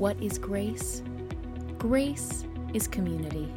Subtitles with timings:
[0.00, 1.02] What is grace?
[1.76, 3.52] Grace is community.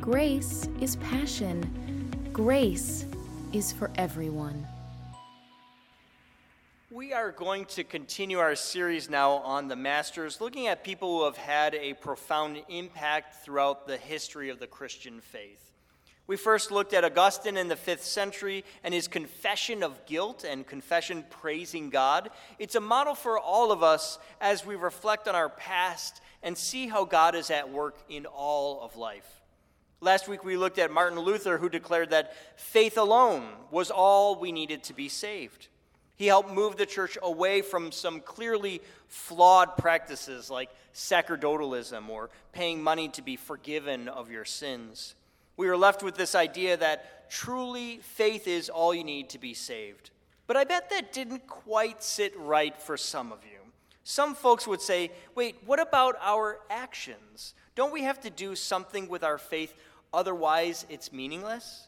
[0.00, 2.30] Grace is passion.
[2.32, 3.04] Grace
[3.52, 4.64] is for everyone.
[6.88, 11.24] We are going to continue our series now on the Masters, looking at people who
[11.24, 15.72] have had a profound impact throughout the history of the Christian faith.
[16.26, 20.66] We first looked at Augustine in the fifth century and his confession of guilt and
[20.66, 22.30] confession praising God.
[22.58, 26.86] It's a model for all of us as we reflect on our past and see
[26.86, 29.40] how God is at work in all of life.
[30.00, 34.52] Last week we looked at Martin Luther, who declared that faith alone was all we
[34.52, 35.68] needed to be saved.
[36.16, 42.80] He helped move the church away from some clearly flawed practices like sacerdotalism or paying
[42.80, 45.16] money to be forgiven of your sins
[45.56, 49.54] we are left with this idea that truly faith is all you need to be
[49.54, 50.10] saved.
[50.46, 53.58] But I bet that didn't quite sit right for some of you.
[54.04, 57.54] Some folks would say, wait, what about our actions?
[57.74, 59.74] Don't we have to do something with our faith,
[60.12, 61.86] otherwise it's meaningless?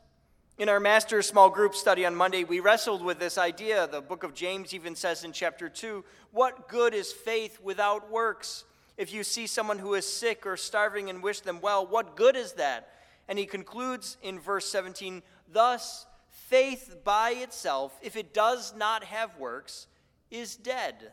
[0.56, 3.88] In our master small group study on Monday, we wrestled with this idea.
[3.88, 8.64] The book of James even says in chapter 2 What good is faith without works?
[8.96, 12.36] If you see someone who is sick or starving and wish them well, what good
[12.36, 12.88] is that?
[13.28, 19.38] And he concludes in verse 17 Thus, faith by itself, if it does not have
[19.38, 19.86] works,
[20.30, 21.12] is dead.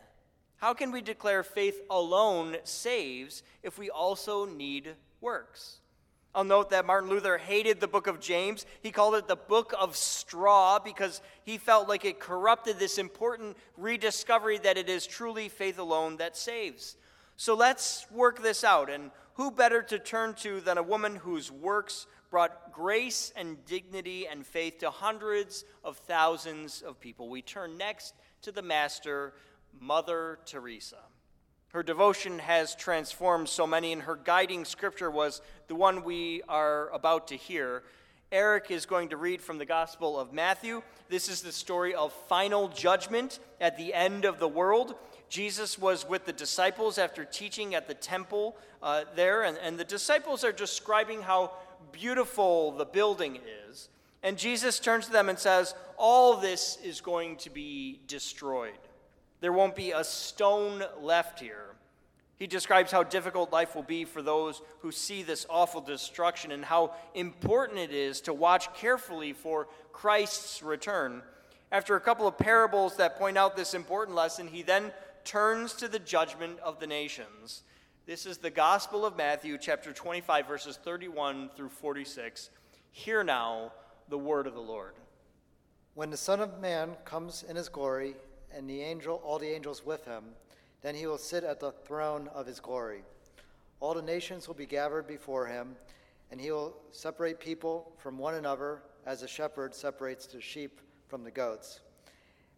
[0.56, 5.80] How can we declare faith alone saves if we also need works?
[6.34, 8.64] I'll note that Martin Luther hated the book of James.
[8.80, 13.56] He called it the book of straw because he felt like it corrupted this important
[13.76, 16.96] rediscovery that it is truly faith alone that saves.
[17.36, 18.88] So let's work this out.
[18.88, 24.26] And who better to turn to than a woman whose works brought grace and dignity
[24.26, 27.28] and faith to hundreds of thousands of people?
[27.28, 29.34] We turn next to the Master,
[29.80, 30.98] Mother Teresa.
[31.68, 36.90] Her devotion has transformed so many, and her guiding scripture was the one we are
[36.90, 37.82] about to hear.
[38.30, 40.82] Eric is going to read from the Gospel of Matthew.
[41.08, 44.94] This is the story of final judgment at the end of the world.
[45.32, 49.84] Jesus was with the disciples after teaching at the temple uh, there, and, and the
[49.84, 51.52] disciples are describing how
[51.90, 53.88] beautiful the building is.
[54.22, 58.76] And Jesus turns to them and says, All this is going to be destroyed.
[59.40, 61.76] There won't be a stone left here.
[62.38, 66.62] He describes how difficult life will be for those who see this awful destruction and
[66.62, 71.22] how important it is to watch carefully for Christ's return.
[71.70, 74.92] After a couple of parables that point out this important lesson, he then
[75.24, 77.62] turns to the judgment of the nations.
[78.06, 82.50] This is the Gospel of Matthew, chapter 25, verses 31 through 46.
[82.90, 83.72] Hear now
[84.08, 84.94] the word of the Lord.
[85.94, 88.14] When the Son of Man comes in his glory,
[88.54, 90.24] and the angel, all the angels with him,
[90.82, 93.02] then he will sit at the throne of his glory.
[93.80, 95.76] All the nations will be gathered before him,
[96.30, 101.24] and he will separate people from one another as a shepherd separates the sheep from
[101.24, 101.80] the goats.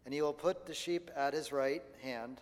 [0.05, 2.41] And he will put the sheep at his right hand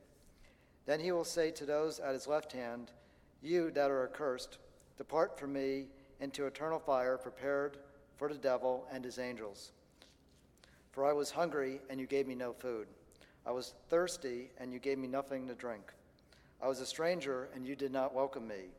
[0.85, 2.91] Then he will say to those at his left hand,
[3.41, 4.57] You that are accursed,
[4.97, 5.85] depart from me
[6.19, 7.77] into eternal fire prepared
[8.17, 9.71] for the devil and his angels.
[10.91, 12.87] For I was hungry, and you gave me no food.
[13.45, 15.93] I was thirsty, and you gave me nothing to drink.
[16.61, 18.69] I was a stranger, and you did not welcome me.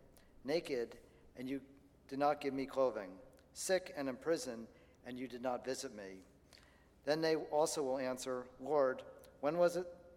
[0.45, 0.97] Naked,
[1.37, 1.61] and you
[2.09, 3.11] did not give me clothing.
[3.55, 4.67] Sick and in prison,
[5.07, 6.21] and you did not visit me.
[7.05, 9.03] Then they also will answer, Lord,
[9.41, 9.87] when was it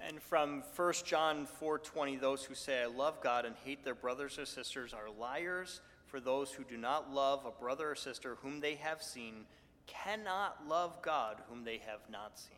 [0.00, 4.38] And from 1 John 4:20, those who say I love God and hate their brothers
[4.38, 8.60] or sisters are liars, for those who do not love a brother or sister whom
[8.60, 9.46] they have seen
[9.86, 12.56] cannot love God whom they have not seen.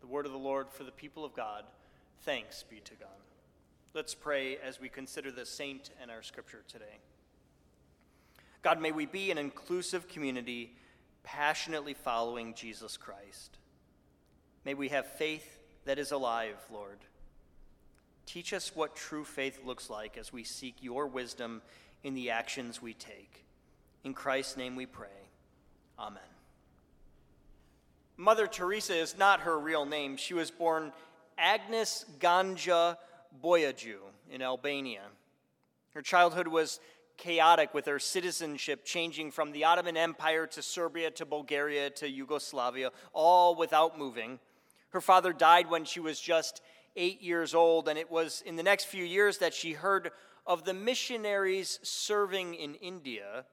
[0.00, 1.64] The word of the Lord for the people of God.
[2.20, 3.08] Thanks be to God.
[3.94, 6.98] Let's pray as we consider the saint and our scripture today.
[8.62, 10.76] God, may we be an inclusive community
[11.22, 13.58] passionately following Jesus Christ.
[14.64, 15.57] May we have faith
[15.88, 16.98] that is alive, Lord.
[18.26, 21.62] Teach us what true faith looks like as we seek your wisdom
[22.04, 23.46] in the actions we take.
[24.04, 25.08] In Christ's name we pray.
[25.98, 26.20] Amen.
[28.18, 30.18] Mother Teresa is not her real name.
[30.18, 30.92] She was born
[31.38, 32.98] Agnes Gonxha
[33.42, 33.96] Bojaxhiu
[34.30, 35.04] in Albania.
[35.94, 36.80] Her childhood was
[37.16, 42.90] chaotic with her citizenship changing from the Ottoman Empire to Serbia to Bulgaria to Yugoslavia,
[43.14, 44.38] all without moving.
[44.90, 46.62] Her father died when she was just
[46.96, 50.10] eight years old, and it was in the next few years that she heard
[50.46, 53.44] of the missionaries serving in India.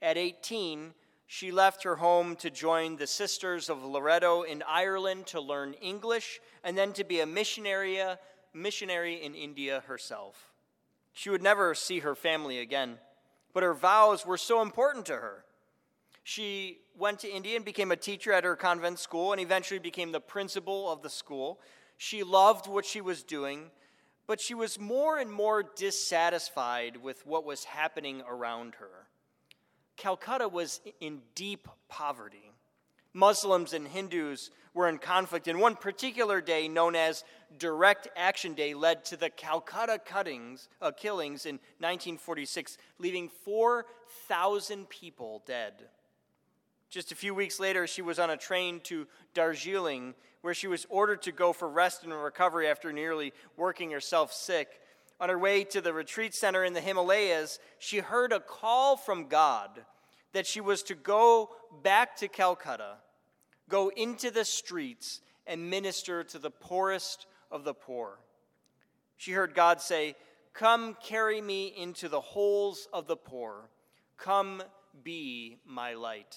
[0.00, 0.92] At 18,
[1.26, 6.40] she left her home to join the Sisters of Loreto in Ireland to learn English
[6.62, 7.98] and then to be a missionary,
[8.52, 10.52] missionary in India herself.
[11.12, 12.98] She would never see her family again,
[13.54, 15.44] but her vows were so important to her.
[16.24, 20.12] She went to India and became a teacher at her convent school and eventually became
[20.12, 21.60] the principal of the school.
[21.96, 23.70] She loved what she was doing,
[24.26, 29.08] but she was more and more dissatisfied with what was happening around her.
[29.96, 32.52] Calcutta was in deep poverty.
[33.14, 37.24] Muslims and Hindus were in conflict, and one particular day, known as
[37.58, 45.42] Direct Action Day, led to the Calcutta cuttings, uh, killings in 1946, leaving 4,000 people
[45.46, 45.74] dead.
[46.92, 50.12] Just a few weeks later, she was on a train to Darjeeling,
[50.42, 54.68] where she was ordered to go for rest and recovery after nearly working herself sick.
[55.18, 59.28] On her way to the retreat center in the Himalayas, she heard a call from
[59.28, 59.70] God
[60.34, 61.48] that she was to go
[61.82, 62.96] back to Calcutta,
[63.70, 68.18] go into the streets, and minister to the poorest of the poor.
[69.16, 70.14] She heard God say,
[70.52, 73.70] Come carry me into the holes of the poor.
[74.18, 74.62] Come
[75.02, 76.36] be my light.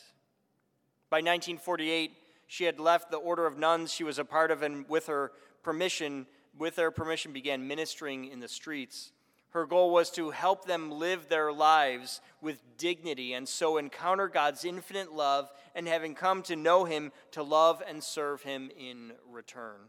[1.16, 2.12] By 1948,
[2.48, 5.32] she had left the order of nuns she was a part of and with her
[5.64, 6.28] permission,
[6.58, 9.14] with their permission began ministering in the streets.
[9.52, 14.66] Her goal was to help them live their lives with dignity and so encounter God's
[14.66, 19.80] infinite love and having come to know Him, to love and serve Him in return.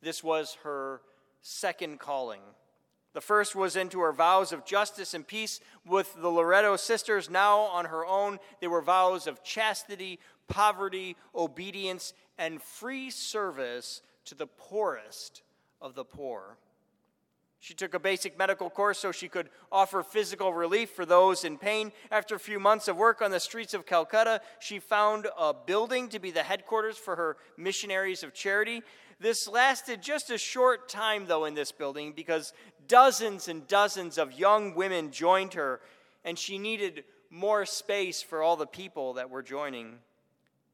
[0.00, 1.02] This was her
[1.42, 2.40] second calling.
[3.14, 7.30] The first was into her vows of justice and peace with the Loreto sisters.
[7.30, 10.18] Now, on her own, they were vows of chastity,
[10.48, 15.42] poverty, obedience, and free service to the poorest
[15.80, 16.58] of the poor.
[17.60, 21.56] She took a basic medical course so she could offer physical relief for those in
[21.56, 21.92] pain.
[22.10, 26.10] After a few months of work on the streets of Calcutta, she found a building
[26.10, 28.82] to be the headquarters for her missionaries of charity.
[29.20, 32.52] This lasted just a short time, though, in this building because
[32.88, 35.80] dozens and dozens of young women joined her,
[36.24, 39.98] and she needed more space for all the people that were joining.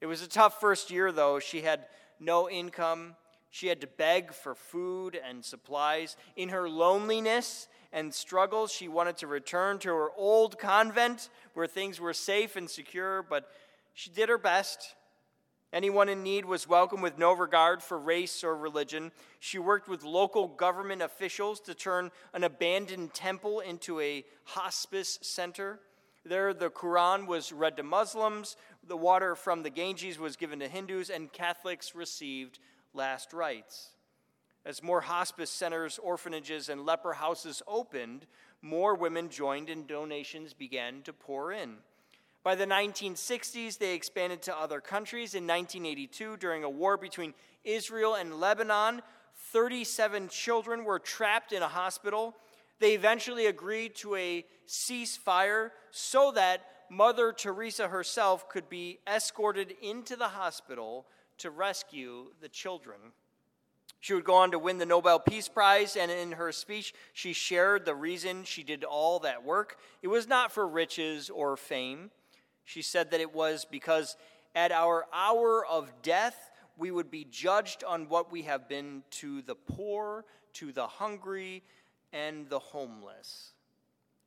[0.00, 1.38] It was a tough first year, though.
[1.38, 1.86] She had
[2.18, 3.16] no income.
[3.50, 6.16] She had to beg for food and supplies.
[6.36, 12.00] In her loneliness and struggles, she wanted to return to her old convent where things
[12.00, 13.50] were safe and secure, but
[13.92, 14.94] she did her best.
[15.72, 19.12] Anyone in need was welcome with no regard for race or religion.
[19.38, 25.78] She worked with local government officials to turn an abandoned temple into a hospice center.
[26.24, 30.68] There, the Quran was read to Muslims, the water from the Ganges was given to
[30.68, 32.58] Hindus, and Catholics received
[32.92, 33.90] last rites.
[34.66, 38.26] As more hospice centers, orphanages, and leper houses opened,
[38.60, 41.76] more women joined and donations began to pour in.
[42.42, 45.34] By the 1960s, they expanded to other countries.
[45.34, 49.02] In 1982, during a war between Israel and Lebanon,
[49.52, 52.34] 37 children were trapped in a hospital.
[52.78, 60.16] They eventually agreed to a ceasefire so that Mother Teresa herself could be escorted into
[60.16, 61.06] the hospital
[61.38, 62.98] to rescue the children.
[64.00, 67.34] She would go on to win the Nobel Peace Prize, and in her speech, she
[67.34, 69.76] shared the reason she did all that work.
[70.00, 72.10] It was not for riches or fame.
[72.64, 74.16] She said that it was because
[74.54, 79.42] at our hour of death, we would be judged on what we have been to
[79.42, 80.24] the poor,
[80.54, 81.62] to the hungry,
[82.12, 83.52] and the homeless.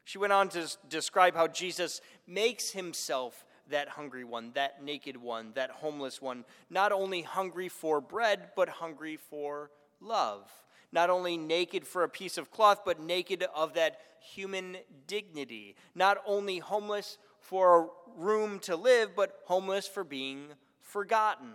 [0.05, 5.53] She went on to describe how Jesus makes himself that hungry one, that naked one,
[5.55, 9.71] that homeless one, not only hungry for bread, but hungry for
[10.01, 10.51] love.
[10.91, 15.75] Not only naked for a piece of cloth, but naked of that human dignity.
[15.95, 17.87] Not only homeless for a
[18.21, 20.47] room to live, but homeless for being
[20.81, 21.51] forgotten.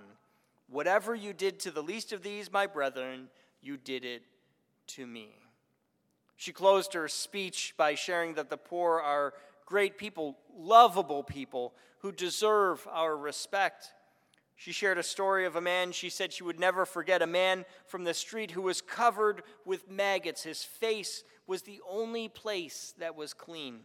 [0.68, 3.28] Whatever you did to the least of these, my brethren,
[3.62, 4.23] you did it
[4.88, 5.30] to me.
[6.37, 9.33] She closed her speech by sharing that the poor are
[9.64, 13.88] great people, lovable people who deserve our respect.
[14.57, 17.64] She shared a story of a man she said she would never forget, a man
[17.87, 20.42] from the street who was covered with maggots.
[20.42, 23.80] His face was the only place that was clean.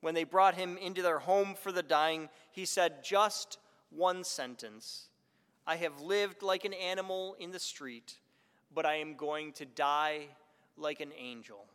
[0.00, 3.58] When they brought him into their home for the dying, he said just
[3.90, 5.08] one sentence
[5.66, 8.16] I have lived like an animal in the street,
[8.74, 10.28] but I am going to die
[10.78, 11.66] like an angel.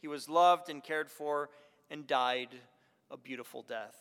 [0.00, 1.50] He was loved and cared for
[1.90, 2.50] and died
[3.10, 3.96] a beautiful death.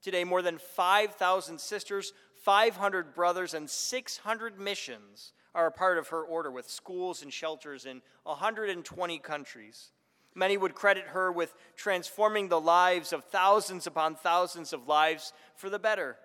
[0.00, 6.22] Today, more than 5,000 sisters, 500 brothers, and 600 missions are a part of her
[6.22, 9.92] order with schools and shelters in 120 countries.
[10.34, 15.70] Many would credit her with transforming the lives of thousands upon thousands of lives for
[15.70, 16.16] the better.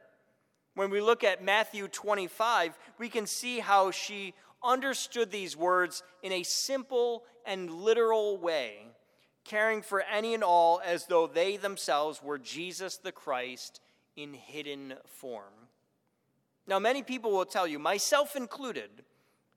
[0.75, 6.31] When we look at Matthew 25, we can see how she understood these words in
[6.31, 8.89] a simple and literal way
[9.49, 13.81] caring for any and all as though they themselves were Jesus the Christ
[14.15, 15.53] in hidden form.
[16.67, 18.89] Now, many people will tell you, myself included,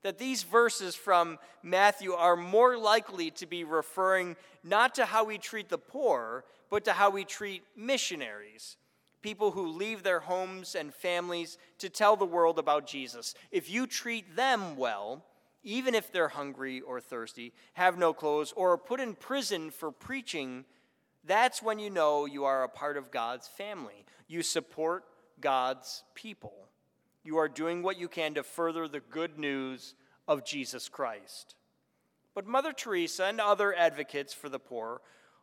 [0.02, 5.38] that these verses from Matthew are more likely to be referring not to how we
[5.38, 8.76] treat the poor, but to how we treat missionaries,
[9.20, 13.34] people who leave their homes and families to tell the world about Jesus.
[13.50, 15.24] If you treat them well,
[15.62, 19.92] even if they're hungry or thirsty, have no clothes, or are put in prison for
[19.92, 20.64] preaching,
[21.24, 24.04] that's when you know you are a part of God's family.
[24.26, 25.04] You support
[25.40, 26.52] God's people.
[27.24, 29.94] You are doing what you can to further the good news
[30.26, 31.54] of Jesus Christ.
[32.34, 35.00] But Mother Teresa and other advocates for the poor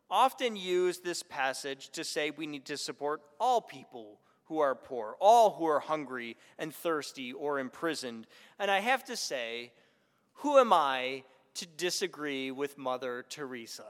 [0.09, 5.15] often use this passage to say we need to support all people who are poor,
[5.19, 8.25] all who are hungry and thirsty or imprisoned.
[8.57, 9.71] And I have to say,
[10.33, 11.23] who am I
[11.55, 13.85] to disagree with Mother Teresa?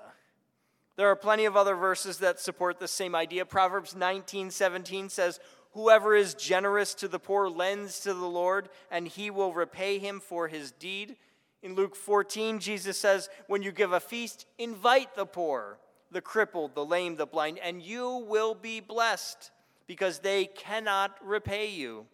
[0.98, 3.46] There are plenty of other verses that support the same idea.
[3.46, 5.40] Proverbs 19 17 says,
[5.72, 10.20] Whoever is generous to the poor lends to the Lord, and he will repay him
[10.20, 11.16] for his deed.
[11.62, 15.78] In Luke 14, Jesus says, When you give a feast, invite the poor,
[16.12, 19.52] the crippled, the lame, the blind, and you will be blessed
[19.86, 22.06] because they cannot repay you.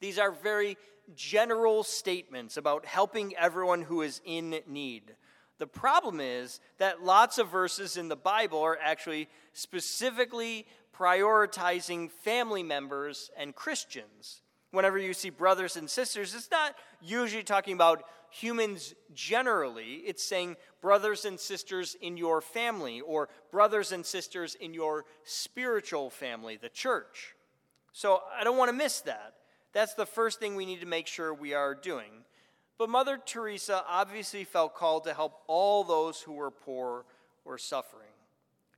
[0.00, 0.76] These are very
[1.16, 5.14] general statements about helping everyone who is in need.
[5.58, 10.66] The problem is that lots of verses in the Bible are actually specifically
[10.98, 14.42] prioritizing family members and Christians.
[14.70, 20.02] Whenever you see brothers and sisters, it's not usually talking about humans generally.
[20.04, 26.10] It's saying brothers and sisters in your family or brothers and sisters in your spiritual
[26.10, 27.36] family, the church.
[27.92, 29.34] So I don't want to miss that.
[29.72, 32.24] That's the first thing we need to make sure we are doing.
[32.76, 37.04] But Mother Teresa obviously felt called to help all those who were poor
[37.44, 38.13] or suffering.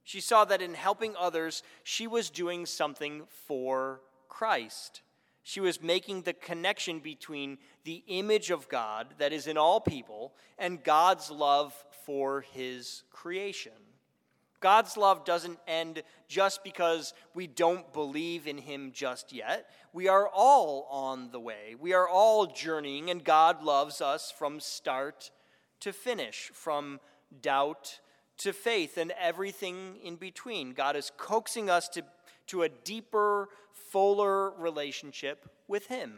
[0.06, 5.02] She saw that in helping others, she was doing something for Christ.
[5.42, 10.32] She was making the connection between the image of God that is in all people
[10.58, 13.72] and God's love for his creation.
[14.60, 19.68] God's love doesn't end just because we don't believe in Him just yet.
[19.92, 21.74] We are all on the way.
[21.78, 25.30] We are all journeying, and God loves us from start
[25.80, 27.00] to finish, from
[27.42, 28.00] doubt
[28.38, 30.72] to faith, and everything in between.
[30.72, 32.02] God is coaxing us to,
[32.48, 36.14] to a deeper, fuller relationship with Him.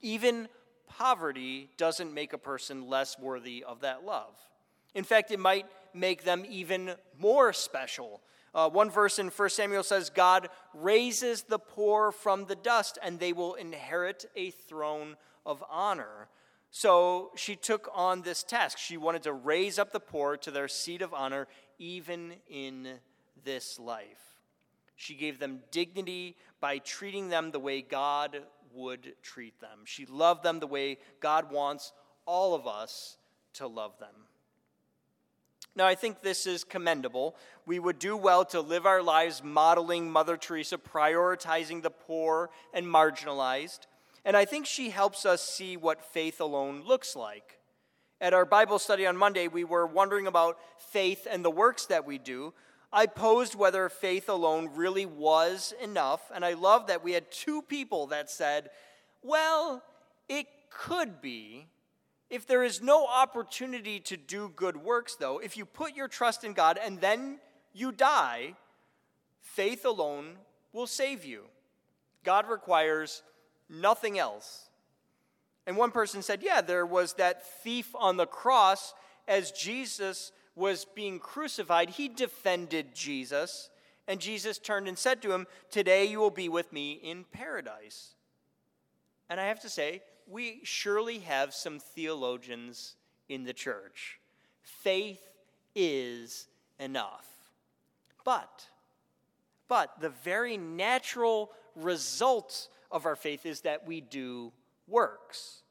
[0.00, 0.48] Even
[0.86, 4.34] poverty doesn't make a person less worthy of that love.
[4.94, 8.20] In fact, it might make them even more special.
[8.54, 13.18] Uh, one verse in 1 Samuel says, God raises the poor from the dust, and
[13.18, 16.28] they will inherit a throne of honor.
[16.74, 18.78] So she took on this task.
[18.78, 21.46] She wanted to raise up the poor to their seat of honor,
[21.78, 22.94] even in
[23.44, 24.38] this life.
[24.96, 28.38] She gave them dignity by treating them the way God
[28.72, 29.80] would treat them.
[29.84, 31.92] She loved them the way God wants
[32.24, 33.18] all of us
[33.54, 34.14] to love them.
[35.76, 37.36] Now, I think this is commendable.
[37.66, 42.86] We would do well to live our lives modeling Mother Teresa, prioritizing the poor and
[42.86, 43.80] marginalized.
[44.24, 47.58] And I think she helps us see what faith alone looks like.
[48.20, 52.06] At our Bible study on Monday, we were wondering about faith and the works that
[52.06, 52.54] we do.
[52.92, 57.62] I posed whether faith alone really was enough, and I love that we had two
[57.62, 58.70] people that said,
[59.22, 59.82] well,
[60.28, 61.66] it could be.
[62.30, 66.44] If there is no opportunity to do good works, though, if you put your trust
[66.44, 67.40] in God and then
[67.72, 68.54] you die,
[69.40, 70.36] faith alone
[70.72, 71.44] will save you.
[72.24, 73.22] God requires
[73.72, 74.68] nothing else.
[75.66, 78.94] And one person said, Yeah, there was that thief on the cross
[79.26, 81.90] as Jesus was being crucified.
[81.90, 83.70] He defended Jesus,
[84.06, 88.14] and Jesus turned and said to him, Today you will be with me in paradise.
[89.30, 92.96] And I have to say, we surely have some theologians
[93.28, 94.18] in the church.
[94.62, 95.22] Faith
[95.74, 96.48] is
[96.78, 97.26] enough.
[98.24, 98.66] But,
[99.68, 104.52] but the very natural result of our faith is that we do
[104.86, 105.62] works.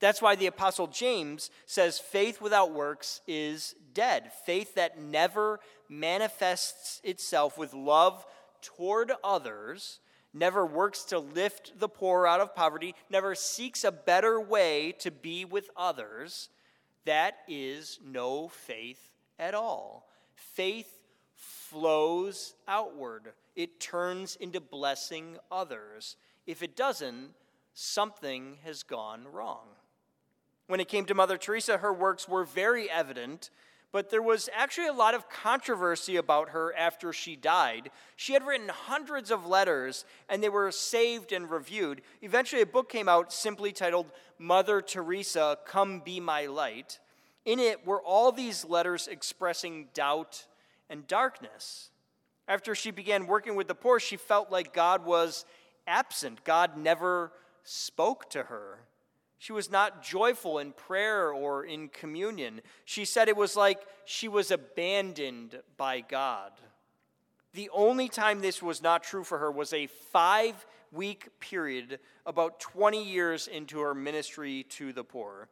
[0.00, 4.32] That's why the Apostle James says faith without works is dead.
[4.46, 8.24] Faith that never manifests itself with love
[8.62, 10.00] toward others,
[10.32, 15.10] never works to lift the poor out of poverty, never seeks a better way to
[15.10, 16.48] be with others,
[17.04, 20.08] that is no faith at all.
[20.34, 21.02] Faith
[21.34, 26.16] flows outward, it turns into blessing others.
[26.50, 27.30] If it doesn't,
[27.74, 29.68] something has gone wrong.
[30.66, 33.50] When it came to Mother Teresa, her works were very evident,
[33.92, 37.92] but there was actually a lot of controversy about her after she died.
[38.16, 42.02] She had written hundreds of letters, and they were saved and reviewed.
[42.20, 46.98] Eventually, a book came out simply titled Mother Teresa, Come Be My Light.
[47.44, 50.46] In it were all these letters expressing doubt
[50.88, 51.90] and darkness.
[52.48, 55.44] After she began working with the poor, she felt like God was
[55.86, 56.44] absent.
[56.44, 57.32] God never
[57.62, 58.80] spoke to her.
[59.38, 62.60] She was not joyful in prayer or in communion.
[62.84, 66.52] She said it was like she was abandoned by God.
[67.54, 72.60] The only time this was not true for her was a five week period about
[72.60, 75.48] 20 years into her ministry to the poor.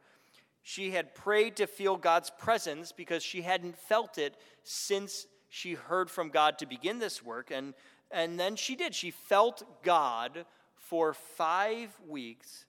[0.61, 6.11] She had prayed to feel God's presence because she hadn't felt it since she heard
[6.11, 7.49] from God to begin this work.
[7.51, 7.73] And,
[8.11, 8.93] and then she did.
[8.95, 10.45] She felt God
[10.75, 12.65] for five weeks,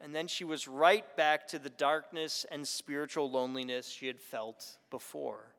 [0.00, 4.78] and then she was right back to the darkness and spiritual loneliness she had felt
[4.90, 5.52] before.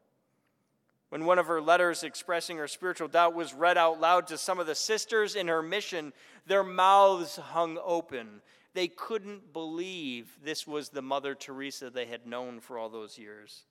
[1.09, 4.59] When one of her letters expressing her spiritual doubt was read out loud to some
[4.59, 6.11] of the sisters in her mission,
[6.45, 8.41] their mouths hung open.
[8.73, 13.63] They couldn't believe this was the Mother Teresa they had known for all those years.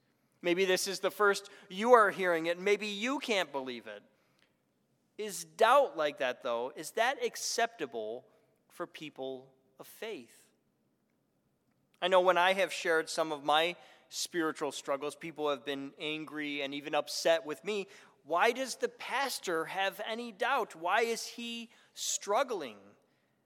[0.42, 4.02] Maybe this is the first you are hearing it, maybe you can't believe it.
[5.18, 8.24] Is doubt like that, though, is that acceptable
[8.68, 9.46] for people
[9.80, 10.46] of faith?
[12.02, 13.76] I know when I have shared some of my
[14.10, 17.86] spiritual struggles, people have been angry and even upset with me.
[18.26, 20.76] Why does the pastor have any doubt?
[20.76, 22.76] Why is he struggling?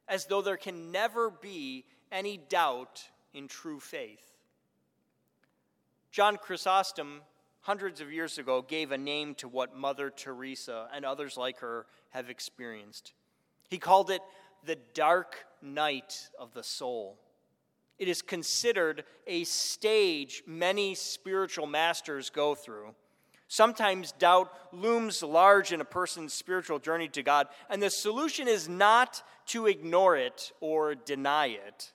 [0.09, 4.25] As though there can never be any doubt in true faith.
[6.11, 7.21] John Chrysostom
[7.63, 11.87] hundreds of years ago, gave a name to what Mother Teresa and others like her
[12.11, 13.13] have experienced.
[13.69, 14.23] He called it
[14.65, 17.19] the dark night of the soul.
[17.99, 22.95] It is considered a stage many spiritual masters go through.
[23.47, 28.69] Sometimes doubt looms large in a person's spiritual journey to God, and the solution is
[28.69, 31.93] not to ignore it or deny it.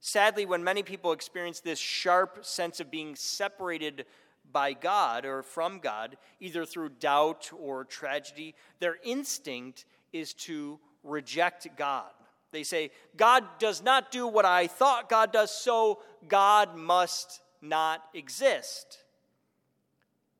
[0.00, 4.04] Sadly, when many people experience this sharp sense of being separated
[4.52, 11.66] by God or from God, either through doubt or tragedy, their instinct is to reject
[11.76, 12.10] God.
[12.50, 18.02] They say, God does not do what I thought God does, so God must not
[18.14, 19.04] exist.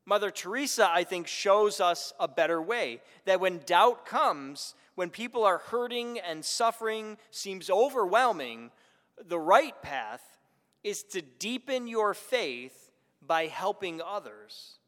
[0.07, 5.45] Mother Teresa, I think, shows us a better way that when doubt comes, when people
[5.45, 8.71] are hurting and suffering seems overwhelming,
[9.23, 10.23] the right path
[10.83, 12.88] is to deepen your faith
[13.29, 14.79] by helping others.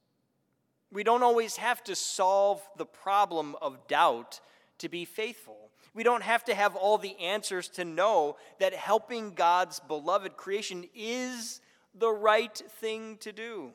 [0.90, 4.40] We don't always have to solve the problem of doubt
[4.78, 5.70] to be faithful.
[5.94, 10.84] We don't have to have all the answers to know that helping God's beloved creation
[10.94, 11.60] is
[11.94, 13.72] the right thing to do.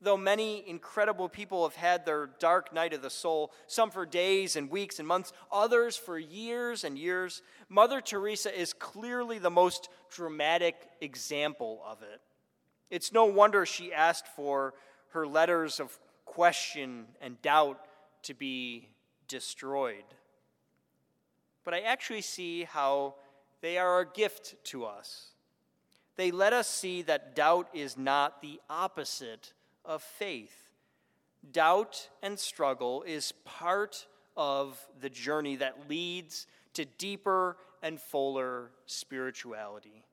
[0.00, 4.54] Though many incredible people have had their dark night of the soul, some for days
[4.54, 9.88] and weeks and months, others for years and years, Mother Teresa is clearly the most
[10.10, 12.20] dramatic example of it.
[12.90, 14.74] It's no wonder she asked for
[15.10, 17.80] her letters of question and doubt
[18.22, 18.88] to be
[19.28, 20.04] destroyed.
[21.64, 23.14] But I actually see how
[23.60, 25.32] they are a gift to us.
[26.16, 29.52] they let us see that doubt is not the opposite
[29.84, 30.70] of faith.
[31.52, 40.04] Doubt and struggle is part of the journey that leads to deeper and fuller spirituality.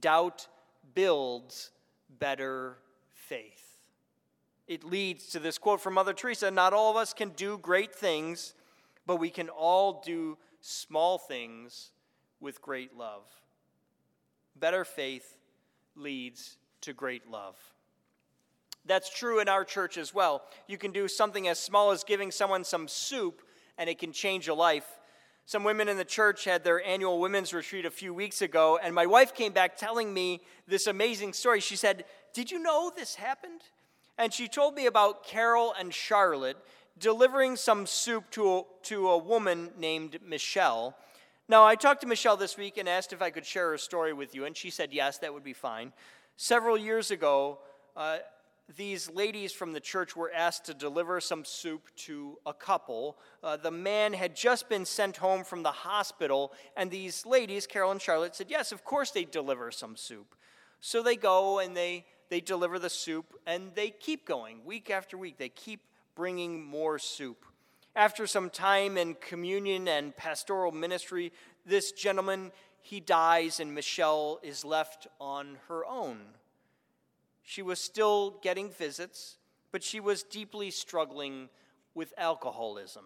[0.00, 0.48] Doubt
[0.94, 1.70] builds
[2.18, 2.78] better
[3.12, 3.80] faith.
[4.68, 7.94] It leads to this quote from Mother Teresa Not all of us can do great
[7.94, 8.54] things,
[9.06, 11.90] but we can all do small things
[12.40, 13.24] with great love.
[14.56, 15.38] Better faith
[15.96, 17.56] leads to great love.
[18.84, 20.42] That's true in our church as well.
[20.66, 23.42] You can do something as small as giving someone some soup,
[23.78, 24.98] and it can change a life.
[25.44, 28.94] Some women in the church had their annual women's retreat a few weeks ago, and
[28.94, 31.60] my wife came back telling me this amazing story.
[31.60, 33.62] She said, Did you know this happened?
[34.18, 36.56] And she told me about Carol and Charlotte
[36.98, 40.96] delivering some soup to a, to a woman named Michelle.
[41.48, 44.12] Now, I talked to Michelle this week and asked if I could share her story
[44.12, 45.92] with you, and she said yes, that would be fine.
[46.36, 47.58] Several years ago,
[47.96, 48.18] uh,
[48.76, 53.18] these ladies from the church were asked to deliver some soup to a couple.
[53.42, 57.90] Uh, the man had just been sent home from the hospital, and these ladies, Carol
[57.90, 60.34] and Charlotte, said, Yes, of course they deliver some soup.
[60.80, 65.18] So they go and they, they deliver the soup, and they keep going week after
[65.18, 65.38] week.
[65.38, 65.80] They keep
[66.14, 67.44] bringing more soup.
[67.94, 71.32] After some time in communion and pastoral ministry,
[71.66, 76.18] this gentleman, he dies, and Michelle is left on her own.
[77.42, 79.36] She was still getting visits,
[79.70, 81.48] but she was deeply struggling
[81.94, 83.04] with alcoholism.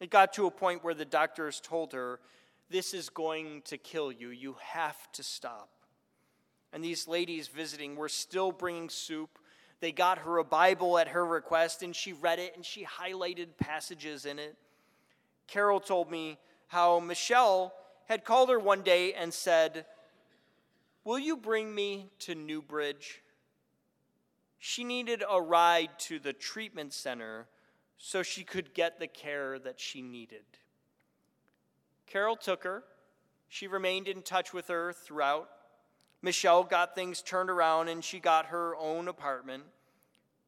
[0.00, 2.20] It got to a point where the doctors told her,
[2.70, 4.30] This is going to kill you.
[4.30, 5.70] You have to stop.
[6.72, 9.38] And these ladies visiting were still bringing soup.
[9.80, 13.56] They got her a Bible at her request, and she read it and she highlighted
[13.58, 14.56] passages in it.
[15.46, 17.72] Carol told me how Michelle
[18.06, 19.86] had called her one day and said,
[21.04, 23.22] Will you bring me to Newbridge?
[24.58, 27.46] She needed a ride to the treatment center
[27.96, 30.44] so she could get the care that she needed.
[32.06, 32.84] Carol took her.
[33.48, 35.48] She remained in touch with her throughout.
[36.22, 39.64] Michelle got things turned around and she got her own apartment.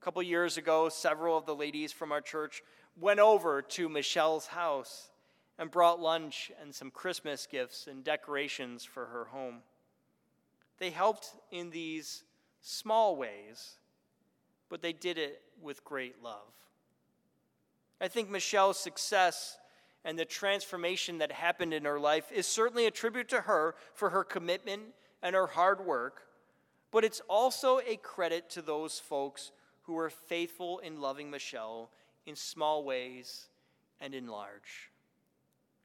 [0.01, 2.63] A couple years ago, several of the ladies from our church
[2.99, 5.11] went over to Michelle's house
[5.59, 9.59] and brought lunch and some Christmas gifts and decorations for her home.
[10.79, 12.25] They helped in these
[12.63, 13.77] small ways
[14.71, 16.55] but they did it with great love.
[18.01, 19.59] I think Michelle's success
[20.05, 24.11] and the transformation that happened in her life is certainly a tribute to her for
[24.11, 24.83] her commitment
[25.23, 26.23] and her hard work,
[26.91, 29.53] but it's also a credit to those folks
[29.83, 31.91] who were faithful in loving Michelle
[32.25, 33.49] in small ways
[34.01, 34.91] and in large.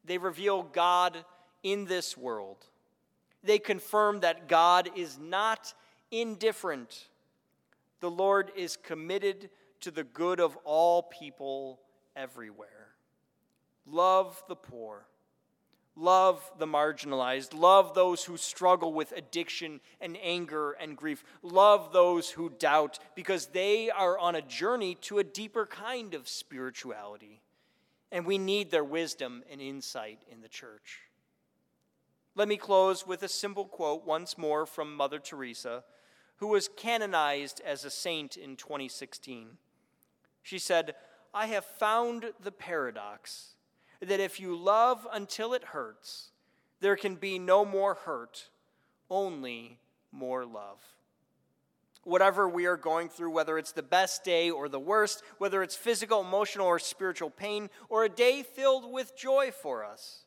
[0.05, 1.17] They reveal God
[1.63, 2.65] in this world.
[3.43, 5.73] They confirm that God is not
[6.11, 7.07] indifferent
[8.05, 11.79] the Lord is committed to the good of all people
[12.15, 12.93] everywhere.
[13.87, 15.07] Love the poor.
[15.95, 17.55] Love the marginalized.
[17.55, 21.23] Love those who struggle with addiction and anger and grief.
[21.41, 26.29] Love those who doubt because they are on a journey to a deeper kind of
[26.29, 27.41] spirituality.
[28.11, 30.99] And we need their wisdom and insight in the church.
[32.35, 35.83] Let me close with a simple quote once more from Mother Teresa
[36.37, 39.57] who was canonized as a saint in 2016.
[40.43, 40.95] She said,
[41.33, 43.55] I have found the paradox
[44.01, 46.31] that if you love until it hurts,
[46.81, 48.49] there can be no more hurt,
[49.09, 49.79] only
[50.11, 50.79] more love.
[52.03, 55.75] Whatever we are going through, whether it's the best day or the worst, whether it's
[55.75, 60.25] physical, emotional, or spiritual pain, or a day filled with joy for us,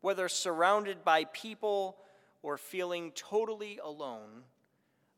[0.00, 1.98] whether surrounded by people
[2.42, 4.44] or feeling totally alone,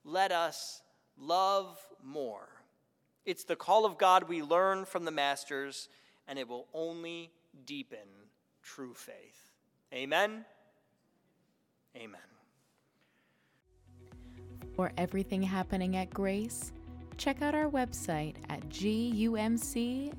[0.05, 0.83] let us
[1.19, 2.49] love more.
[3.25, 5.89] It's the call of God we learn from the masters,
[6.29, 7.31] and it will only
[7.65, 7.99] deepen
[8.63, 9.53] true faith.
[9.93, 10.45] Amen.
[11.97, 12.21] Amen.
[14.75, 16.73] For everything happening at Grace,
[17.17, 20.15] check out our website at gumc.org.